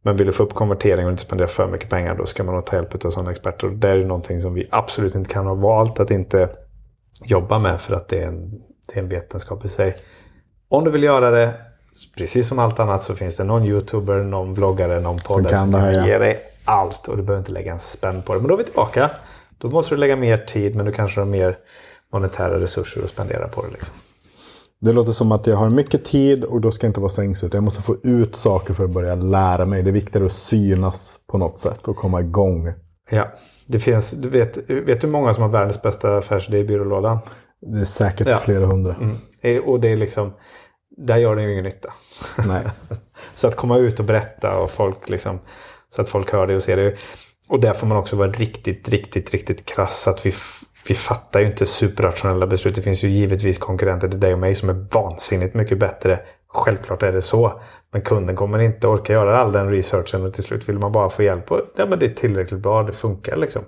Men 0.01 0.17
vill 0.17 0.27
du 0.27 0.33
få 0.33 0.43
upp 0.43 0.53
konvertering 0.53 1.05
och 1.05 1.11
inte 1.11 1.23
spendera 1.23 1.47
för 1.47 1.67
mycket 1.67 1.89
pengar 1.89 2.15
då 2.15 2.25
ska 2.25 2.43
man 2.43 2.55
nog 2.55 2.65
ta 2.65 2.75
hjälp 2.75 3.05
av 3.05 3.09
sådana 3.09 3.31
experter. 3.31 3.67
Och 3.67 3.73
det 3.73 3.89
är 3.89 3.95
ju 3.95 4.05
någonting 4.05 4.41
som 4.41 4.53
vi 4.53 4.67
absolut 4.71 5.15
inte 5.15 5.33
kan 5.33 5.45
ha 5.45 5.53
valt 5.53 5.99
att 5.99 6.11
inte 6.11 6.49
jobba 7.23 7.59
med 7.59 7.81
för 7.81 7.95
att 7.95 8.07
det 8.07 8.19
är 8.19 8.27
en, 8.27 8.49
det 8.87 8.99
är 8.99 9.03
en 9.03 9.09
vetenskap 9.09 9.65
i 9.65 9.67
sig. 9.67 9.97
Om 10.69 10.83
du 10.83 10.91
vill 10.91 11.03
göra 11.03 11.31
det, 11.31 11.53
precis 12.17 12.47
som 12.47 12.59
allt 12.59 12.79
annat 12.79 13.03
så 13.03 13.15
finns 13.15 13.37
det 13.37 13.43
någon 13.43 13.65
youtuber, 13.65 14.23
någon 14.23 14.53
bloggare, 14.53 14.99
någon 14.99 15.17
poddare 15.17 15.51
kan 15.51 15.59
som 15.59 15.71
det 15.71 15.77
här, 15.77 15.93
kan 15.93 16.01
ja. 16.01 16.07
ge 16.07 16.17
dig 16.17 16.50
allt 16.71 17.07
och 17.07 17.17
du 17.17 17.23
behöver 17.23 17.41
inte 17.41 17.51
lägga 17.51 17.73
en 17.73 17.79
spänn 17.79 18.21
på 18.21 18.33
det. 18.33 18.39
Men 18.39 18.47
då 18.47 18.53
är 18.53 18.57
vi 18.57 18.63
tillbaka. 18.63 19.11
Då 19.57 19.69
måste 19.69 19.95
du 19.95 19.99
lägga 19.99 20.15
mer 20.15 20.37
tid 20.37 20.75
men 20.75 20.85
du 20.85 20.91
kanske 20.91 21.19
har 21.21 21.25
mer 21.25 21.57
monetära 22.13 22.59
resurser 22.59 23.03
att 23.03 23.09
spendera 23.09 23.47
på 23.47 23.61
det. 23.61 23.67
Liksom. 23.71 23.93
Det 24.81 24.93
låter 24.93 25.11
som 25.11 25.31
att 25.31 25.47
jag 25.47 25.55
har 25.55 25.69
mycket 25.69 26.05
tid 26.05 26.43
och 26.43 26.61
då 26.61 26.71
ska 26.71 26.85
jag 26.87 26.89
inte 26.89 26.99
vara 26.99 27.09
så 27.09 27.21
ängslig. 27.21 27.55
Jag 27.55 27.63
måste 27.63 27.81
få 27.81 27.95
ut 28.03 28.35
saker 28.35 28.73
för 28.73 28.83
att 28.83 28.89
börja 28.89 29.15
lära 29.15 29.65
mig. 29.65 29.83
Det 29.83 29.89
är 29.89 29.93
viktigare 29.93 30.25
att 30.25 30.31
synas 30.33 31.19
på 31.27 31.37
något 31.37 31.59
sätt 31.59 31.87
och 31.87 31.95
komma 31.95 32.19
igång. 32.21 32.73
Ja, 33.09 33.31
det 33.67 33.79
finns, 33.79 34.11
du 34.11 34.29
vet, 34.29 34.57
vet 34.69 35.01
du 35.01 35.07
hur 35.07 35.11
många 35.11 35.33
som 35.33 35.43
har 35.43 35.49
världens 35.49 35.81
bästa 35.81 36.17
affärsidé 36.17 36.57
i 36.57 36.63
byrålådan? 36.63 37.17
Det 37.61 37.79
är 37.81 37.85
säkert 37.85 38.27
Ja. 38.27 38.37
flera 38.37 38.65
hundra. 38.65 38.95
Mm. 38.95 39.15
Eh, 39.41 39.57
Och 39.63 39.79
det 39.79 39.89
är 39.89 39.97
liksom, 39.97 40.33
där 40.97 41.17
gör 41.17 41.35
det 41.35 41.41
ju 41.43 41.51
ingen 41.51 41.63
nytta. 41.63 41.93
Nej. 42.47 42.63
Så 43.35 43.47
att 43.47 43.55
komma 43.55 43.77
ut 43.77 43.99
och 43.99 44.05
berätta 44.05 44.57
och 44.57 44.71
folk 44.71 45.09
liksom, 45.09 45.39
så 45.95 46.01
att 46.01 46.09
folk 46.09 46.31
hör 46.31 46.47
det 46.47 46.55
och 46.55 46.63
ser 46.63 46.77
det. 46.77 46.95
Och 47.47 47.59
där 47.59 47.73
får 47.73 47.87
man 47.87 47.97
också 47.97 48.15
vara 48.15 48.27
riktigt, 48.27 48.89
riktigt, 48.89 49.31
riktigt 49.31 49.65
krass. 49.65 50.07
Att 50.07 50.25
vi, 50.25 50.33
vi 50.87 50.93
fattar 50.93 51.39
ju 51.39 51.45
inte 51.45 51.65
superrationella 51.65 52.47
beslut. 52.47 52.75
Det 52.75 52.81
finns 52.81 53.03
ju 53.03 53.09
givetvis 53.09 53.57
konkurrenter 53.57 54.09
till 54.09 54.19
dig 54.19 54.33
och 54.33 54.39
mig 54.39 54.55
som 54.55 54.69
är 54.69 54.85
vansinnigt 54.93 55.53
mycket 55.53 55.79
bättre. 55.79 56.19
Självklart 56.47 57.03
är 57.03 57.11
det 57.11 57.21
så. 57.21 57.61
Men 57.91 58.01
kunden 58.01 58.35
kommer 58.35 58.59
inte 58.59 58.87
orka 58.87 59.13
göra 59.13 59.39
all 59.39 59.51
den 59.51 59.69
researchen 59.69 60.25
och 60.25 60.33
till 60.33 60.43
slut 60.43 60.69
vill 60.69 60.79
man 60.79 60.91
bara 60.91 61.09
få 61.09 61.23
hjälp. 61.23 61.51
Och, 61.51 61.61
ja, 61.75 61.85
men 61.85 61.99
det 61.99 62.05
är 62.05 62.13
tillräckligt 62.13 62.59
bra, 62.59 62.83
det 62.83 62.91
funkar 62.91 63.35
liksom. 63.35 63.61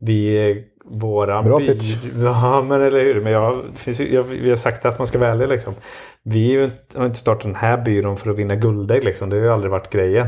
Vi, 0.00 0.64
våra 0.84 1.42
Bra 1.42 1.58
pitch. 1.58 1.96
Ja, 2.22 2.64
men 2.68 2.80
eller 2.80 3.00
hur. 3.00 3.20
Men 3.20 3.32
jag, 3.32 3.62
finns 3.74 4.00
ju, 4.00 4.14
jag, 4.14 4.22
vi 4.22 4.48
har 4.48 4.56
sagt 4.56 4.86
att 4.86 4.98
man 4.98 5.06
ska 5.06 5.18
välja 5.18 5.46
liksom. 5.46 5.74
Vi 6.22 6.54
är 6.54 6.70
har 6.96 7.06
inte 7.06 7.18
startat 7.18 7.42
den 7.42 7.54
här 7.54 7.84
byrån 7.84 8.16
för 8.16 8.30
att 8.30 8.36
vinna 8.36 8.54
guldägg 8.56 9.04
liksom. 9.04 9.30
Det 9.30 9.36
har 9.36 9.42
ju 9.42 9.52
aldrig 9.52 9.70
varit 9.70 9.92
grejen. 9.92 10.26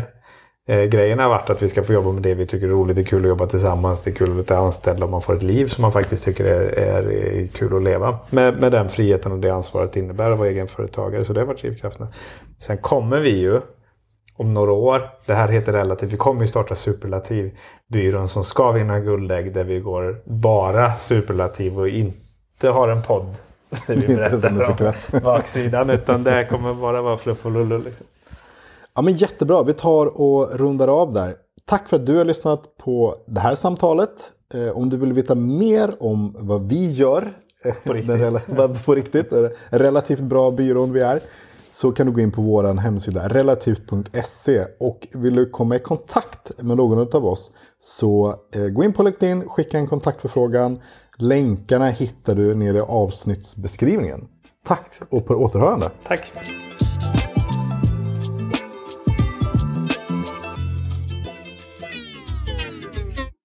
Eh, 0.68 0.82
grejen 0.82 1.18
har 1.18 1.28
varit 1.28 1.50
att 1.50 1.62
vi 1.62 1.68
ska 1.68 1.82
få 1.82 1.92
jobba 1.92 2.12
med 2.12 2.22
det 2.22 2.34
vi 2.34 2.46
tycker 2.46 2.66
är 2.66 2.70
roligt. 2.70 2.96
Det 2.96 3.02
är 3.02 3.06
kul 3.06 3.22
att 3.22 3.28
jobba 3.28 3.46
tillsammans. 3.46 4.04
Det 4.04 4.10
är 4.10 4.14
kul 4.14 4.40
att 4.40 4.50
vara 4.50 4.60
anställd 4.60 5.02
och 5.02 5.10
man 5.10 5.22
får 5.22 5.36
ett 5.36 5.42
liv 5.42 5.66
som 5.66 5.82
man 5.82 5.92
faktiskt 5.92 6.24
tycker 6.24 6.44
är, 6.44 6.60
är, 6.60 7.10
är 7.10 7.46
kul 7.46 7.76
att 7.76 7.82
leva. 7.82 8.18
Med, 8.30 8.60
med 8.60 8.72
den 8.72 8.88
friheten 8.88 9.32
och 9.32 9.38
det 9.38 9.50
ansvaret 9.50 9.92
det 9.92 10.00
innebär 10.00 10.30
att 10.30 10.38
vara 10.38 10.48
egenföretagare. 10.48 11.24
Så 11.24 11.32
det 11.32 11.40
har 11.40 11.46
varit 11.46 11.60
drivkrafterna. 11.60 12.08
Sen 12.58 12.78
kommer 12.78 13.20
vi 13.20 13.38
ju 13.38 13.60
om 14.36 14.54
några 14.54 14.72
år. 14.72 15.10
Det 15.26 15.34
här 15.34 15.48
heter 15.48 15.72
Relativ. 15.72 16.08
Vi 16.08 16.16
kommer 16.16 16.42
ju 16.42 16.48
starta 16.48 16.74
Superlativ-byrån 16.74 18.28
som 18.28 18.44
ska 18.44 18.72
vinna 18.72 19.00
guldägg 19.00 19.54
där 19.54 19.64
vi 19.64 19.80
går 19.80 20.16
bara 20.24 20.92
superlativ 20.92 21.78
och 21.78 21.88
inte 21.88 22.68
har 22.68 22.88
en 22.88 23.02
podd. 23.02 23.34
Där 23.86 23.96
vi 23.96 24.16
berättar 24.16 24.92
om 25.12 25.20
baksidan. 25.22 25.90
Utan 25.90 26.24
det 26.24 26.30
här 26.30 26.44
kommer 26.44 26.74
bara 26.74 27.02
vara 27.02 27.16
fluff 27.16 27.46
och 27.46 27.52
lullu. 27.52 27.78
Liksom. 27.78 28.06
Ja, 28.94 29.02
men 29.02 29.14
jättebra. 29.14 29.62
Vi 29.62 29.72
tar 29.72 30.20
och 30.20 30.50
rundar 30.58 30.88
av 30.88 31.12
där. 31.12 31.34
Tack 31.64 31.88
för 31.88 31.96
att 31.96 32.06
du 32.06 32.16
har 32.16 32.24
lyssnat 32.24 32.76
på 32.76 33.14
det 33.26 33.40
här 33.40 33.54
samtalet. 33.54 34.10
Eh, 34.54 34.76
om 34.76 34.90
du 34.90 34.96
vill 34.96 35.12
veta 35.12 35.34
mer 35.34 35.96
om 36.02 36.36
vad 36.38 36.68
vi 36.68 36.90
gör. 36.90 37.38
eh, 37.64 37.74
På 37.86 37.92
riktigt. 37.92 38.14
rela- 38.20 38.40
vad- 38.48 38.84
på 38.84 38.94
riktigt. 38.94 39.32
eh, 39.32 39.46
Relativt 39.70 40.20
bra 40.20 40.50
byrån 40.50 40.92
vi 40.92 41.00
är. 41.00 41.20
Så 41.70 41.92
kan 41.92 42.06
du 42.06 42.12
gå 42.12 42.20
in 42.20 42.32
på 42.32 42.42
vår 42.42 42.64
hemsida 42.74 43.28
relativt.se. 43.28 44.64
Och 44.80 45.06
vill 45.14 45.34
du 45.34 45.50
komma 45.50 45.76
i 45.76 45.78
kontakt 45.78 46.62
med 46.62 46.76
någon 46.76 46.98
av 47.16 47.26
oss. 47.26 47.50
Så 47.80 48.34
eh, 48.54 48.64
gå 48.68 48.84
in 48.84 48.92
på 48.92 49.02
LinkedIn, 49.02 49.48
skicka 49.48 49.78
en 49.78 49.86
kontaktförfrågan. 49.88 50.80
Länkarna 51.18 51.86
hittar 51.86 52.34
du 52.34 52.54
nere 52.54 52.78
i 52.78 52.80
avsnittsbeskrivningen. 52.80 54.28
Tack 54.66 55.00
och 55.10 55.26
på 55.26 55.34
återhörande. 55.34 55.90
Tack! 56.06 56.32